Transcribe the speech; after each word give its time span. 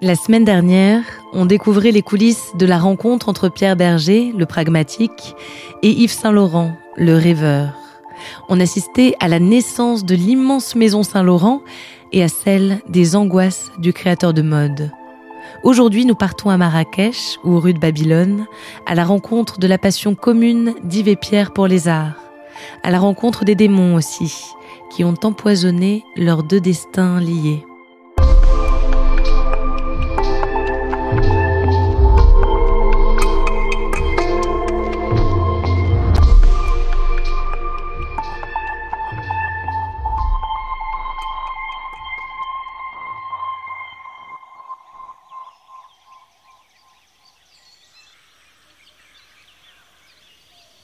La 0.00 0.14
semaine 0.14 0.44
dernière, 0.44 1.02
on 1.32 1.44
découvrait 1.44 1.90
les 1.90 2.02
coulisses 2.02 2.52
de 2.54 2.66
la 2.66 2.78
rencontre 2.78 3.28
entre 3.28 3.48
Pierre 3.48 3.74
Berger, 3.74 4.32
le 4.36 4.46
pragmatique, 4.46 5.34
et 5.82 5.90
Yves 5.90 6.12
Saint-Laurent, 6.12 6.76
le 6.96 7.16
rêveur. 7.16 7.74
On 8.48 8.60
assistait 8.60 9.16
à 9.18 9.26
la 9.26 9.40
naissance 9.40 10.04
de 10.04 10.14
l'immense 10.14 10.76
maison 10.76 11.02
Saint-Laurent 11.02 11.62
et 12.12 12.22
à 12.22 12.28
celle 12.28 12.80
des 12.88 13.16
angoisses 13.16 13.72
du 13.78 13.92
créateur 13.92 14.32
de 14.32 14.42
mode. 14.42 14.92
Aujourd'hui, 15.64 16.04
nous 16.04 16.14
partons 16.14 16.50
à 16.50 16.56
Marrakech 16.56 17.40
ou 17.42 17.58
rue 17.58 17.74
de 17.74 17.80
Babylone, 17.80 18.46
à 18.86 18.94
la 18.94 19.04
rencontre 19.04 19.58
de 19.58 19.66
la 19.66 19.78
passion 19.78 20.14
commune 20.14 20.74
d'Yves 20.84 21.08
et 21.08 21.16
Pierre 21.16 21.52
pour 21.52 21.66
les 21.66 21.88
arts, 21.88 22.22
à 22.84 22.92
la 22.92 23.00
rencontre 23.00 23.44
des 23.44 23.56
démons 23.56 23.96
aussi, 23.96 24.32
qui 24.94 25.02
ont 25.02 25.16
empoisonné 25.24 26.04
leurs 26.14 26.44
deux 26.44 26.60
destins 26.60 27.18
liés. 27.18 27.64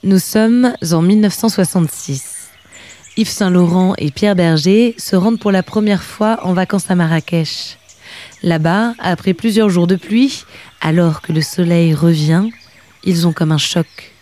Nous 0.05 0.19
sommes 0.19 0.75
en 0.93 1.01
1966. 1.01 2.51
Yves 3.17 3.27
Saint-Laurent 3.27 3.95
et 3.97 4.11
Pierre 4.11 4.37
Berger 4.37 4.95
se 4.99 5.17
rendent 5.17 5.39
pour 5.39 5.51
la 5.51 5.63
première 5.63 6.03
fois 6.03 6.41
en 6.43 6.53
vacances 6.53 6.91
à 6.91 6.95
Marrakech. 6.95 7.79
Là-bas, 8.43 8.93
après 8.99 9.33
plusieurs 9.33 9.71
jours 9.71 9.87
de 9.87 9.97
pluie, 9.97 10.45
alors 10.83 11.23
que 11.23 11.33
le 11.33 11.41
soleil 11.41 11.95
revient, 11.95 12.51
ils 13.05 13.27
ont 13.27 13.33
comme 13.33 13.51
un 13.51 13.57
choc. 13.57 14.13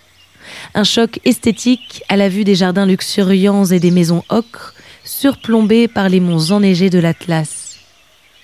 Un 0.74 0.84
choc 0.84 1.18
esthétique 1.24 2.04
à 2.08 2.16
la 2.16 2.28
vue 2.28 2.44
des 2.44 2.54
jardins 2.54 2.86
luxuriants 2.86 3.64
et 3.64 3.80
des 3.80 3.90
maisons 3.90 4.22
ocre 4.28 4.74
surplombées 5.02 5.88
par 5.88 6.08
les 6.08 6.20
monts 6.20 6.52
enneigés 6.52 6.90
de 6.90 7.00
l'Atlas. 7.00 7.80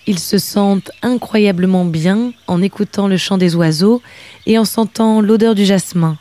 Ils 0.08 0.18
se 0.18 0.38
sentent 0.38 0.90
incroyablement 1.02 1.84
bien 1.84 2.32
en 2.48 2.60
écoutant 2.62 3.06
le 3.06 3.16
chant 3.16 3.38
des 3.38 3.54
oiseaux 3.54 4.02
et 4.46 4.58
en 4.58 4.64
sentant 4.64 5.20
l'odeur 5.20 5.54
du 5.54 5.64
jasmin 5.64 6.18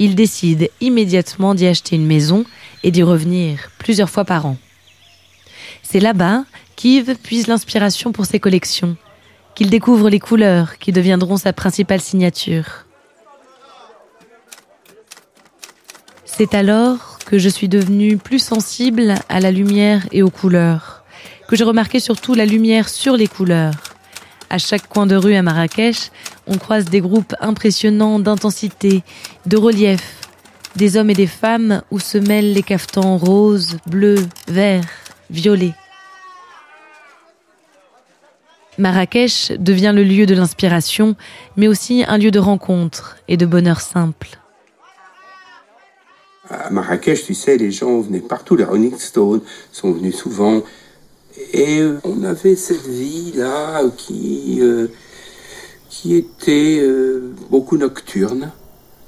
il 0.00 0.14
décide 0.14 0.70
immédiatement 0.80 1.54
d'y 1.54 1.66
acheter 1.66 1.94
une 1.94 2.06
maison 2.06 2.44
et 2.82 2.90
d'y 2.90 3.02
revenir 3.02 3.70
plusieurs 3.78 4.08
fois 4.08 4.24
par 4.24 4.46
an. 4.46 4.56
C'est 5.82 6.00
là-bas 6.00 6.44
qu'Yves 6.74 7.16
puise 7.16 7.46
l'inspiration 7.46 8.10
pour 8.10 8.24
ses 8.24 8.40
collections, 8.40 8.96
qu'il 9.54 9.68
découvre 9.68 10.08
les 10.08 10.18
couleurs 10.18 10.78
qui 10.78 10.90
deviendront 10.90 11.36
sa 11.36 11.52
principale 11.52 12.00
signature. 12.00 12.86
C'est 16.24 16.54
alors 16.54 17.18
que 17.26 17.38
je 17.38 17.50
suis 17.50 17.68
devenue 17.68 18.16
plus 18.16 18.38
sensible 18.38 19.16
à 19.28 19.40
la 19.40 19.50
lumière 19.50 20.06
et 20.12 20.22
aux 20.22 20.30
couleurs, 20.30 21.04
que 21.46 21.56
j'ai 21.56 21.64
remarqué 21.64 22.00
surtout 22.00 22.32
la 22.32 22.46
lumière 22.46 22.88
sur 22.88 23.18
les 23.18 23.26
couleurs. 23.26 23.89
À 24.52 24.58
chaque 24.58 24.88
coin 24.88 25.06
de 25.06 25.14
rue 25.14 25.34
à 25.34 25.42
Marrakech, 25.42 26.10
on 26.48 26.58
croise 26.58 26.86
des 26.86 27.00
groupes 27.00 27.34
impressionnants 27.40 28.18
d'intensité, 28.18 29.04
de 29.46 29.56
relief, 29.56 30.18
des 30.74 30.96
hommes 30.96 31.10
et 31.10 31.14
des 31.14 31.28
femmes 31.28 31.82
où 31.92 32.00
se 32.00 32.18
mêlent 32.18 32.52
les 32.52 32.64
cafetans 32.64 33.16
roses, 33.16 33.78
bleus, 33.86 34.26
verts, 34.48 34.82
violets. 35.30 35.74
Marrakech 38.76 39.52
devient 39.52 39.92
le 39.94 40.02
lieu 40.02 40.26
de 40.26 40.34
l'inspiration, 40.34 41.14
mais 41.56 41.68
aussi 41.68 42.04
un 42.08 42.18
lieu 42.18 42.32
de 42.32 42.40
rencontre 42.40 43.18
et 43.28 43.36
de 43.36 43.46
bonheur 43.46 43.80
simple. 43.80 44.40
À 46.48 46.70
Marrakech, 46.70 47.24
tu 47.24 47.34
sais, 47.34 47.56
les 47.56 47.70
gens 47.70 48.00
venaient 48.00 48.18
partout, 48.18 48.56
les 48.56 48.64
Rolling 48.64 48.98
Stones 48.98 49.42
sont 49.70 49.92
venus 49.92 50.16
souvent, 50.16 50.62
et 51.52 51.82
on 52.04 52.22
avait 52.24 52.56
cette 52.56 52.86
vie-là 52.86 53.82
qui, 53.96 54.58
euh, 54.60 54.88
qui 55.88 56.14
était 56.14 56.78
euh, 56.80 57.32
beaucoup 57.50 57.76
nocturne. 57.76 58.52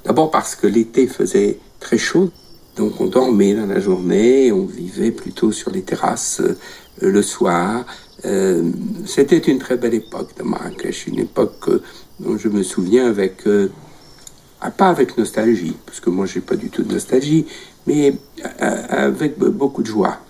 D'abord 0.05 0.31
parce 0.31 0.55
que 0.55 0.67
l'été 0.67 1.07
faisait 1.07 1.59
très 1.79 1.97
chaud, 1.97 2.31
donc 2.75 2.99
on 2.99 3.07
dormait 3.07 3.53
dans 3.53 3.65
la 3.65 3.79
journée, 3.79 4.51
on 4.51 4.65
vivait 4.65 5.11
plutôt 5.11 5.51
sur 5.51 5.71
les 5.71 5.81
terrasses 5.81 6.41
euh, 6.41 6.57
le 7.01 7.21
soir. 7.21 7.85
C'était 9.05 9.37
une 9.39 9.59
très 9.59 9.75
belle 9.75 9.95
époque 9.95 10.29
de 10.37 10.43
Marrakech, 10.43 11.07
une 11.07 11.19
époque 11.19 11.69
dont 12.21 12.37
je 12.37 12.47
me 12.47 12.63
souviens 12.63 13.07
avec, 13.07 13.43
pas 14.77 14.87
avec 14.87 15.17
nostalgie, 15.17 15.75
parce 15.85 15.99
que 15.99 16.09
moi 16.09 16.25
j'ai 16.25 16.39
pas 16.39 16.55
du 16.55 16.69
tout 16.69 16.83
de 16.83 16.93
nostalgie, 16.93 17.45
mais 17.85 18.15
avec 18.61 19.37
beaucoup 19.37 19.81
de 19.81 19.87
joie. 19.87 20.22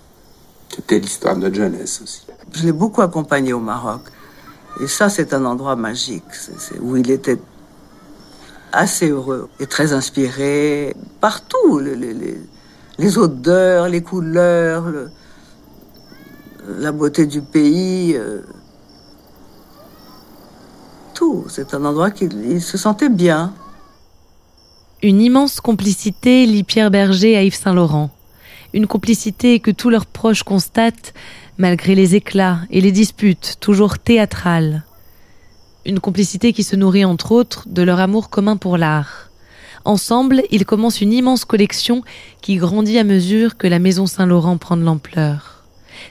C'était 0.74 0.98
l'histoire 0.98 1.36
de 1.36 1.42
notre 1.42 1.54
jeunesse 1.54 2.00
aussi. 2.02 2.26
Je 2.52 2.64
l'ai 2.64 2.72
beaucoup 2.72 3.02
accompagné 3.02 3.52
au 3.52 3.60
Maroc. 3.60 4.00
Et 4.82 4.88
ça, 4.88 5.08
c'est 5.08 5.32
un 5.32 5.44
endroit 5.44 5.76
magique, 5.76 6.24
où 6.80 6.96
il 6.96 7.10
était 7.12 7.38
assez 8.72 9.10
heureux 9.10 9.48
et 9.60 9.66
très 9.66 9.92
inspiré. 9.92 10.96
Partout, 11.20 11.78
les, 11.78 13.18
odeurs, 13.18 13.88
les 13.88 14.02
couleurs, 14.02 14.86
la 16.66 16.90
beauté 16.90 17.26
du 17.26 17.40
pays, 17.40 18.16
euh, 18.16 18.40
tout. 21.14 21.44
C'est 21.48 21.72
un 21.72 21.84
endroit 21.84 22.10
qu'il 22.10 22.60
se 22.60 22.76
sentait 22.76 23.10
bien. 23.10 23.52
Une 25.02 25.20
immense 25.20 25.60
complicité 25.60 26.46
lie 26.46 26.64
Pierre 26.64 26.90
Berger 26.90 27.36
à 27.36 27.42
Yves 27.44 27.54
Saint-Laurent 27.54 28.10
une 28.74 28.88
complicité 28.88 29.60
que 29.60 29.70
tous 29.70 29.88
leurs 29.88 30.04
proches 30.04 30.42
constatent, 30.42 31.14
malgré 31.58 31.94
les 31.94 32.16
éclats 32.16 32.58
et 32.70 32.80
les 32.80 32.90
disputes 32.90 33.56
toujours 33.60 33.98
théâtrales. 33.98 34.82
Une 35.86 36.00
complicité 36.00 36.52
qui 36.52 36.64
se 36.64 36.74
nourrit 36.74 37.04
entre 37.04 37.30
autres 37.30 37.68
de 37.68 37.82
leur 37.82 38.00
amour 38.00 38.30
commun 38.30 38.56
pour 38.56 38.76
l'art. 38.76 39.30
Ensemble, 39.84 40.42
ils 40.50 40.66
commencent 40.66 41.00
une 41.00 41.12
immense 41.12 41.44
collection 41.44 42.02
qui 42.40 42.56
grandit 42.56 42.98
à 42.98 43.04
mesure 43.04 43.56
que 43.56 43.68
la 43.68 43.78
Maison 43.78 44.06
Saint-Laurent 44.06 44.58
prend 44.58 44.76
de 44.76 44.82
l'ampleur. 44.82 45.62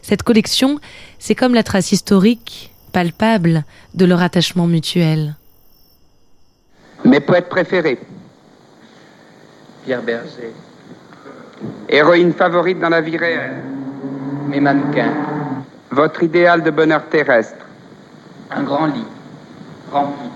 Cette 0.02 0.24
collection, 0.24 0.80
c'est 1.20 1.36
comme 1.36 1.54
la 1.54 1.64
trace 1.64 1.92
historique, 1.92 2.72
palpable, 2.94 3.66
de 3.94 4.06
leur 4.06 4.22
attachement 4.22 4.68
mutuel. 4.68 5.36
Mes 7.04 7.20
poètes 7.20 7.50
préférés 7.50 8.00
Pierre 9.84 10.02
Berger, 10.02 10.54
Héroïne 11.90 12.34
favorite 12.34 12.80
dans 12.80 12.90
la 12.90 13.02
vie 13.02 13.18
réelle. 13.18 13.62
Mes 14.48 14.60
mannequins. 14.60 15.14
Votre 15.92 16.24
idéal 16.24 16.64
de 16.64 16.72
bonheur 16.72 17.04
terrestre. 17.10 17.66
Un 18.52 18.64
grand 18.64 18.88
lit. 18.88 19.06
Rempli. 19.92 20.30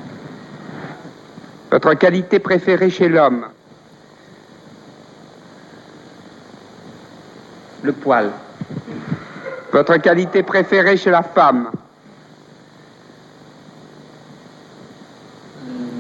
Votre 1.72 1.94
qualité 1.96 2.40
préférée 2.40 2.90
chez 2.90 3.10
l'homme. 3.10 3.48
Le 7.82 7.92
poil. 7.92 8.32
Votre 9.72 9.98
qualité 9.98 10.44
préférée 10.44 10.98
chez 10.98 11.12
la 11.12 11.24
femme. 11.24 11.72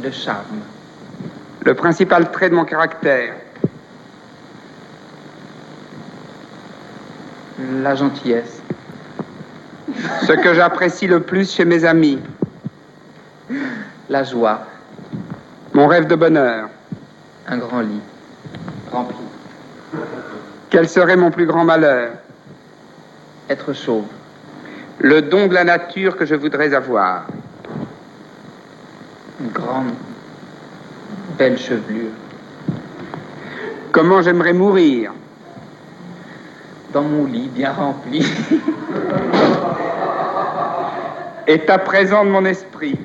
Le 0.03 0.11
charme. 0.11 0.61
Le 1.63 1.73
principal 1.73 2.31
trait 2.31 2.49
de 2.49 2.55
mon 2.55 2.65
caractère. 2.65 3.33
La 7.59 7.95
gentillesse. 7.95 8.61
Ce 10.27 10.33
que 10.33 10.53
j'apprécie 10.53 11.07
le 11.07 11.21
plus 11.21 11.51
chez 11.51 11.65
mes 11.65 11.85
amis 11.85 12.19
La 14.09 14.23
joie. 14.23 14.61
Mon 15.73 15.87
rêve 15.87 16.05
de 16.05 16.15
bonheur 16.15 16.69
Un 17.47 17.57
grand 17.57 17.81
lit. 17.81 18.01
Rempli. 18.91 19.17
Quel 20.69 20.87
serait 20.87 21.15
mon 21.15 21.31
plus 21.31 21.47
grand 21.47 21.63
malheur? 21.63 22.11
Être 23.49 23.73
chauve. 23.73 24.05
Le 24.99 25.23
don 25.23 25.47
de 25.47 25.53
la 25.53 25.63
nature 25.63 26.15
que 26.15 26.25
je 26.25 26.35
voudrais 26.35 26.73
avoir 26.75 27.25
Une 29.39 29.49
grande, 29.49 29.93
belle 31.37 31.57
chevelure. 31.57 32.11
Comment 33.91 34.21
j'aimerais 34.21 34.53
mourir? 34.53 35.13
Dans 36.93 37.03
mon 37.03 37.25
lit 37.25 37.49
bien 37.53 37.73
rempli. 37.73 38.19
État 41.47 41.77
présent 41.77 42.25
de 42.25 42.29
mon 42.29 42.45
esprit 42.45 42.97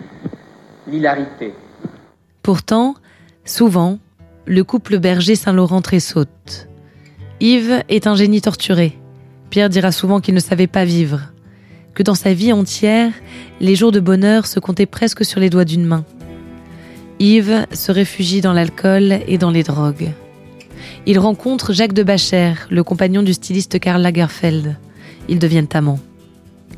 L'hilarité. 0.89 1.55
Pourtant, 2.43 2.95
souvent, 3.45 3.99
le 4.47 4.65
couple 4.65 4.99
Berger-Saint-Laurent 4.99 5.81
tressaute. 5.81 6.69
Yves 7.41 7.83
est 7.89 8.07
un 8.07 8.15
génie 8.15 8.41
torturé. 8.41 8.99
Pierre 9.51 9.69
dira 9.69 9.93
souvent 9.93 10.21
qu'il 10.21 10.35
ne 10.35 10.41
savait 10.41 10.67
pas 10.67 10.85
vivre, 10.85 11.21
que 11.95 12.03
dans 12.03 12.15
sa 12.15 12.33
vie 12.33 12.53
entière, 12.53 13.13
les 13.61 13.77
jours 13.77 13.93
de 13.93 14.01
bonheur 14.01 14.47
se 14.47 14.61
comptaient 14.61 14.87
presque 14.87 15.25
sur 15.25 15.41
les 15.41 15.51
doigts 15.51 15.65
d'une 15.65 15.85
main. 15.85 16.05
Yves 17.19 17.67
se 17.73 17.93
réfugie 17.93 18.41
dans 18.41 18.53
l'alcool 18.53 19.21
et 19.29 19.39
dans 19.39 19.51
les 19.51 19.63
drogues. 19.63 20.11
Il 21.05 21.19
rencontre 21.19 21.73
Jacques 21.73 21.95
de 21.95 22.05
Bachère, 22.05 22.69
le 22.71 22.85
compagnon 22.85 23.25
du 23.25 23.33
styliste 23.33 23.81
Karl 23.81 24.01
Lagerfeld. 24.01 24.77
Ils 25.29 25.41
deviennent 25.41 25.69
amants. 25.75 25.99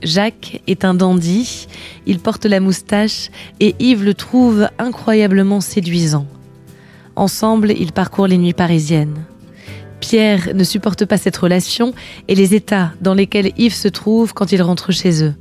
Jacques 0.03 0.63
est 0.67 0.87
un 0.87 0.95
dandy, 0.95 1.67
il 2.07 2.19
porte 2.19 2.47
la 2.47 2.61
moustache 2.61 3.31
et 3.61 3.75
Yves 3.79 4.03
le 4.03 4.15
trouve 4.15 4.69
incroyablement 4.79 5.61
séduisant. 5.61 6.27
Ensemble, 7.17 7.73
ils 7.73 7.93
parcourent 7.93 8.27
les 8.27 8.39
nuits 8.39 8.55
parisiennes. 8.55 9.25
Pierre 10.01 10.55
ne 10.55 10.65
supporte 10.65 11.05
pas 11.05 11.19
cette 11.19 11.37
relation 11.37 11.93
et 12.27 12.35
les 12.35 12.55
états 12.55 12.93
dans 13.03 13.15
lesquels 13.15 13.53
Yves 13.59 13.75
se 13.75 13.89
trouve 13.89 14.33
quand 14.33 14.53
il 14.53 14.63
rentre 14.63 14.91
chez 14.91 15.23
eux. 15.23 15.35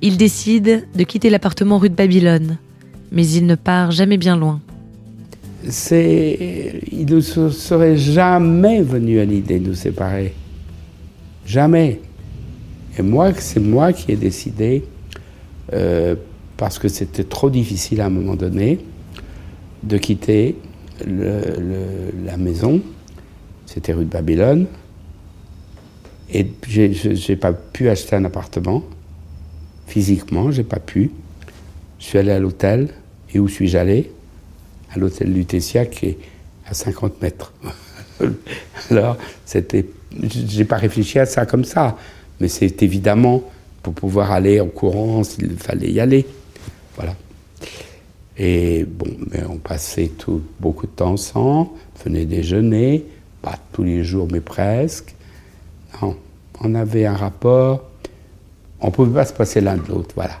Il 0.00 0.16
décide 0.16 0.86
de 0.94 1.04
quitter 1.04 1.28
l'appartement 1.28 1.76
rue 1.76 1.90
de 1.90 1.94
Babylone, 1.94 2.56
mais 3.12 3.28
il 3.28 3.44
ne 3.44 3.56
part 3.56 3.90
jamais 3.90 4.16
bien 4.16 4.36
loin. 4.36 4.60
Il 5.70 7.06
ne 7.06 7.20
se 7.20 7.50
serait 7.50 7.96
jamais 7.96 8.82
venu 8.82 9.20
à 9.20 9.24
l'idée 9.24 9.60
de 9.60 9.68
nous 9.68 9.74
séparer. 9.74 10.34
Jamais. 11.46 12.00
Et 12.98 13.02
moi, 13.02 13.32
c'est 13.34 13.60
moi 13.60 13.92
qui 13.92 14.12
ai 14.12 14.16
décidé, 14.16 14.84
euh, 15.72 16.16
parce 16.56 16.78
que 16.78 16.88
c'était 16.88 17.24
trop 17.24 17.50
difficile 17.50 18.00
à 18.00 18.06
un 18.06 18.10
moment 18.10 18.34
donné, 18.34 18.78
de 19.82 19.96
quitter 19.96 20.56
la 21.06 22.36
maison. 22.36 22.80
C'était 23.66 23.92
rue 23.92 24.04
de 24.04 24.10
Babylone. 24.10 24.66
Et 26.32 26.46
je 26.68 27.30
n'ai 27.30 27.36
pas 27.36 27.52
pu 27.52 27.88
acheter 27.88 28.16
un 28.16 28.24
appartement. 28.24 28.82
Physiquement, 29.86 30.50
j'ai 30.50 30.64
pas 30.64 30.78
pu. 30.80 31.10
Je 31.98 32.04
suis 32.04 32.18
allé 32.18 32.32
à 32.32 32.38
l'hôtel. 32.38 32.88
Et 33.32 33.38
où 33.38 33.48
suis-je 33.48 33.78
allé? 33.78 34.10
À 34.92 34.98
l'hôtel 34.98 35.32
Lutetia 35.32 35.86
qui 35.86 36.06
est 36.06 36.18
à 36.66 36.74
50 36.74 37.20
mètres. 37.22 37.52
Alors, 38.90 39.16
c'était, 39.44 39.86
j'ai 40.22 40.64
pas 40.64 40.76
réfléchi 40.76 41.18
à 41.18 41.26
ça 41.26 41.46
comme 41.46 41.64
ça. 41.64 41.96
Mais 42.40 42.48
c'est 42.48 42.82
évidemment 42.82 43.42
pour 43.82 43.94
pouvoir 43.94 44.32
aller 44.32 44.60
en 44.60 44.66
courant 44.66 45.22
s'il 45.24 45.56
fallait 45.56 45.90
y 45.90 46.00
aller. 46.00 46.26
Voilà. 46.96 47.14
Et 48.36 48.84
bon, 48.84 49.06
mais 49.30 49.42
on 49.48 49.58
passait 49.58 50.08
tout, 50.08 50.42
beaucoup 50.58 50.86
de 50.86 50.92
temps 50.92 51.12
ensemble, 51.12 51.70
venait 52.02 52.24
déjeuner, 52.24 53.04
pas 53.42 53.58
tous 53.72 53.82
les 53.82 54.02
jours, 54.02 54.28
mais 54.30 54.40
presque. 54.40 55.14
Non, 56.00 56.16
on 56.62 56.74
avait 56.74 57.04
un 57.04 57.16
rapport, 57.16 57.84
on 58.80 58.90
pouvait 58.90 59.12
pas 59.12 59.26
se 59.26 59.34
passer 59.34 59.60
l'un 59.60 59.76
de 59.76 59.86
l'autre, 59.88 60.14
voilà. 60.14 60.40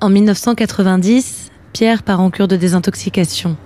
En 0.00 0.10
1990, 0.10 1.50
Pierre 1.72 2.04
part 2.04 2.20
en 2.20 2.30
cure 2.30 2.46
de 2.46 2.54
désintoxication. 2.54 3.56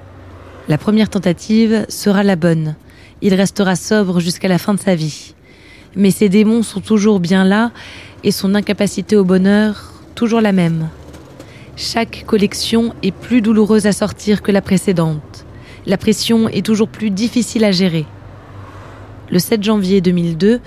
La 0.66 0.78
première 0.78 1.10
tentative 1.10 1.84
sera 1.90 2.22
la 2.22 2.36
bonne. 2.36 2.74
Il 3.20 3.34
restera 3.34 3.76
sobre 3.76 4.18
jusqu'à 4.18 4.48
la 4.48 4.56
fin 4.56 4.72
de 4.72 4.80
sa 4.80 4.94
vie. 4.94 5.34
Mais 5.94 6.10
ses 6.10 6.30
démons 6.30 6.62
sont 6.62 6.80
toujours 6.80 7.20
bien 7.20 7.44
là 7.44 7.70
et 8.24 8.30
son 8.30 8.54
incapacité 8.54 9.14
au 9.14 9.24
bonheur 9.24 9.92
toujours 10.14 10.40
la 10.40 10.52
même. 10.52 10.88
Chaque 11.76 12.24
collection 12.26 12.94
est 13.02 13.12
plus 13.12 13.42
douloureuse 13.42 13.86
à 13.86 13.92
sortir 13.92 14.40
que 14.40 14.52
la 14.52 14.62
précédente. 14.62 15.44
La 15.84 15.98
pression 15.98 16.48
est 16.48 16.64
toujours 16.64 16.88
plus 16.88 17.10
difficile 17.10 17.62
à 17.62 17.72
gérer. 17.72 18.06
Le 19.30 19.38
7 19.38 19.62
janvier 19.62 20.00
2002, 20.00 20.60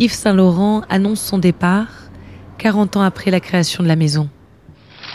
Yves 0.00 0.12
Saint-Laurent 0.12 0.82
annonce 0.88 1.20
son 1.20 1.38
départ, 1.38 2.10
40 2.58 2.96
ans 2.96 3.02
après 3.02 3.30
la 3.30 3.38
création 3.38 3.84
de 3.84 3.88
la 3.88 3.94
maison. 3.94 4.28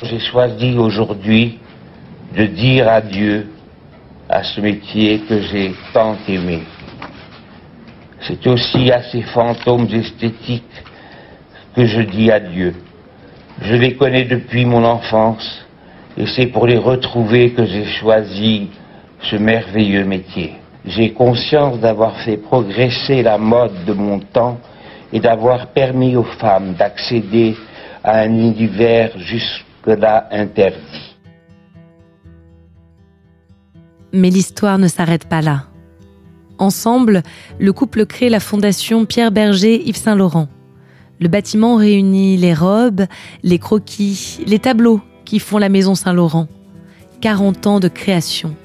J'ai 0.03 0.17
choisi 0.17 0.75
aujourd'hui 0.79 1.59
de 2.35 2.45
dire 2.45 2.89
adieu 2.89 3.51
à 4.27 4.41
ce 4.41 4.59
métier 4.59 5.19
que 5.19 5.39
j'ai 5.41 5.75
tant 5.93 6.17
aimé. 6.27 6.63
C'est 8.21 8.47
aussi 8.47 8.91
à 8.91 9.03
ces 9.03 9.21
fantômes 9.21 9.87
esthétiques 9.93 10.83
que 11.75 11.85
je 11.85 12.01
dis 12.01 12.31
adieu. 12.31 12.73
Je 13.61 13.75
les 13.75 13.95
connais 13.95 14.23
depuis 14.23 14.65
mon 14.65 14.83
enfance 14.83 15.63
et 16.17 16.25
c'est 16.25 16.47
pour 16.47 16.65
les 16.65 16.77
retrouver 16.77 17.51
que 17.51 17.63
j'ai 17.65 17.85
choisi 17.85 18.71
ce 19.21 19.35
merveilleux 19.35 20.05
métier. 20.05 20.55
J'ai 20.83 21.11
conscience 21.11 21.79
d'avoir 21.79 22.17
fait 22.21 22.37
progresser 22.37 23.21
la 23.21 23.37
mode 23.37 23.85
de 23.85 23.93
mon 23.93 24.17
temps 24.17 24.57
et 25.13 25.19
d'avoir 25.19 25.67
permis 25.67 26.15
aux 26.15 26.23
femmes 26.23 26.73
d'accéder 26.73 27.55
à 28.03 28.21
un 28.21 28.31
univers 28.31 29.11
jusque-là 29.85 30.27
interdit. 30.31 30.77
Mais 34.13 34.29
l'histoire 34.29 34.77
ne 34.77 34.87
s'arrête 34.87 35.25
pas 35.25 35.41
là. 35.41 35.65
Ensemble, 36.57 37.23
le 37.59 37.73
couple 37.73 38.05
crée 38.05 38.29
la 38.29 38.39
fondation 38.39 39.05
Pierre 39.05 39.31
Berger 39.31 39.81
Yves 39.87 39.97
Saint 39.97 40.15
Laurent. 40.15 40.47
Le 41.19 41.27
bâtiment 41.27 41.75
réunit 41.75 42.37
les 42.37 42.53
robes, 42.53 43.05
les 43.43 43.59
croquis, 43.59 44.39
les 44.45 44.59
tableaux 44.59 45.01
qui 45.25 45.39
font 45.39 45.57
la 45.57 45.69
maison 45.69 45.95
Saint 45.95 46.13
Laurent. 46.13 46.47
40 47.21 47.67
ans 47.67 47.79
de 47.79 47.87
création. 47.87 48.55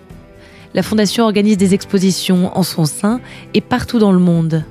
La 0.74 0.82
fondation 0.82 1.24
organise 1.24 1.56
des 1.56 1.74
expositions 1.74 2.56
en 2.56 2.62
son 2.62 2.84
sein 2.84 3.20
et 3.54 3.60
partout 3.60 3.98
dans 3.98 4.12
le 4.12 4.18
monde. 4.18 4.64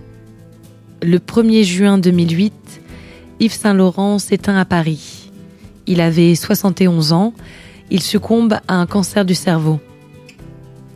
le 1.01 1.19
1er 1.19 1.63
juin 1.63 1.97
2008, 1.99 2.53
Yves 3.39 3.53
Saint-Laurent 3.53 4.17
s'éteint 4.17 4.57
à 4.57 4.65
Paris. 4.65 5.24
Il 5.87 6.01
avait 6.01 6.35
71 6.35 7.13
ans, 7.13 7.33
il 7.91 8.01
succombe 8.01 8.57
à 8.67 8.75
un 8.75 8.85
cancer 8.85 9.25
du 9.25 9.35
cerveau. 9.35 9.79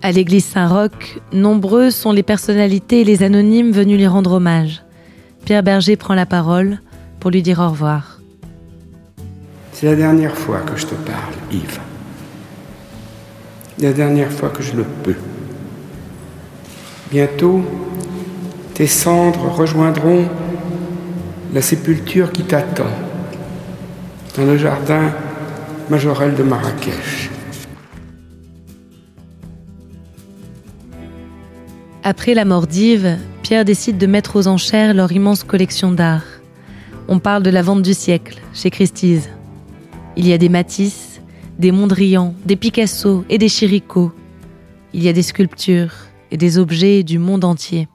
À 0.02 0.12
l'église 0.12 0.46
Saint-Roch, 0.46 1.20
nombreux 1.34 1.92
sont 1.92 2.12
les 2.12 2.24
personnalités 2.24 3.02
et 3.02 3.04
les 3.04 3.22
anonymes 3.22 3.72
venus 3.72 3.98
lui 3.98 4.08
rendre 4.08 4.34
hommage. 4.34 4.84
Pierre 5.46 5.62
Berger 5.62 5.96
prend 5.96 6.16
la 6.16 6.26
parole 6.26 6.80
pour 7.20 7.32
lui 7.32 7.42
dire 7.42 7.60
au 7.60 7.70
revoir. 7.70 8.20
C'est 9.74 9.86
la 9.86 9.96
dernière 9.96 10.36
fois 10.36 10.62
que 10.62 10.78
je 10.78 10.88
te 10.88 10.96
parle, 10.96 11.34
Yves. 11.52 11.80
La 13.80 13.94
dernière 13.94 14.32
fois 14.32 14.50
que 14.50 14.64
je 14.64 14.76
le 14.76 14.86
peux. 15.04 15.16
Bientôt, 17.12 17.62
tes 18.74 18.88
cendres 18.88 19.52
rejoindront 19.52 20.26
la 21.54 21.62
sépulture 21.62 22.32
qui 22.32 22.44
t'attend 22.44 23.09
dans 24.36 24.46
le 24.46 24.58
jardin 24.58 25.12
majorel 25.90 26.36
de 26.36 26.44
Marrakech. 26.44 27.30
Après 32.04 32.34
la 32.34 32.46
mort 32.46 32.68
d'Yves, 32.68 33.18
Pierre 33.44 33.66
décide 33.66 33.98
de 33.98 34.08
mettre 34.08 34.36
aux 34.36 34.48
enchères 34.48 34.94
leur 34.94 35.12
immense 35.12 35.44
collection 35.44 35.92
d'art. 35.92 36.24
On 37.08 37.20
parle 37.20 37.44
de 37.44 37.50
la 37.50 37.62
vente 37.62 37.82
du 37.82 37.94
siècle 37.94 38.40
chez 38.54 38.70
Christie's. 38.70 39.30
Il 40.16 40.28
y 40.28 40.34
a 40.34 40.38
des 40.38 40.50
Matisse, 40.50 41.22
des 41.58 41.72
Mondrian, 41.72 42.34
des 42.46 42.56
Picasso 42.56 43.26
et 43.30 43.38
des 43.38 43.50
Chirico. 43.50 44.12
Il 44.94 45.04
y 45.04 45.10
a 45.10 45.14
des 45.14 45.24
sculptures 45.24 45.94
et 46.32 46.38
des 46.38 46.58
objets 46.58 47.04
du 47.04 47.20
monde 47.20 47.44
entier. 47.44 47.88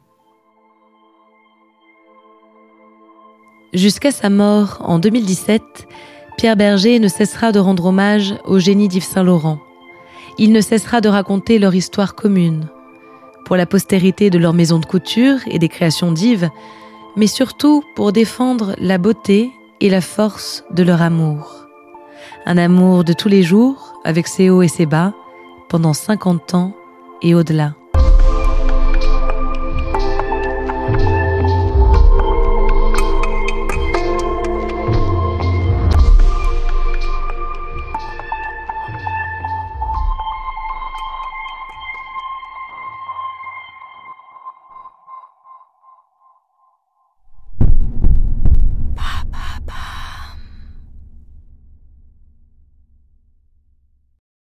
Jusqu'à 3.72 4.12
sa 4.12 4.30
mort 4.30 4.78
en 4.80 4.98
2017, 4.98 5.62
Pierre 6.36 6.56
Berger 6.56 6.98
ne 6.98 7.08
cessera 7.08 7.52
de 7.52 7.58
rendre 7.58 7.86
hommage 7.86 8.34
au 8.44 8.58
génie 8.58 8.88
d'Yves 8.88 9.04
Saint-Laurent. 9.04 9.58
Il 10.38 10.52
ne 10.52 10.60
cessera 10.60 11.00
de 11.00 11.08
raconter 11.08 11.58
leur 11.58 11.74
histoire 11.74 12.14
commune, 12.14 12.68
pour 13.44 13.56
la 13.56 13.66
postérité 13.66 14.30
de 14.30 14.38
leur 14.38 14.52
maison 14.52 14.78
de 14.78 14.86
couture 14.86 15.38
et 15.46 15.58
des 15.58 15.68
créations 15.68 16.12
d'Yves, 16.12 16.50
mais 17.16 17.28
surtout 17.28 17.82
pour 17.94 18.12
défendre 18.12 18.74
la 18.78 18.98
beauté 18.98 19.52
et 19.80 19.88
la 19.88 20.00
force 20.00 20.64
de 20.72 20.82
leur 20.82 21.02
amour. 21.02 21.66
Un 22.46 22.58
amour 22.58 23.04
de 23.04 23.12
tous 23.12 23.28
les 23.28 23.42
jours, 23.42 23.94
avec 24.04 24.26
ses 24.26 24.50
hauts 24.50 24.62
et 24.62 24.68
ses 24.68 24.86
bas, 24.86 25.14
pendant 25.68 25.92
50 25.92 26.54
ans 26.54 26.74
et 27.22 27.34
au-delà. 27.34 27.74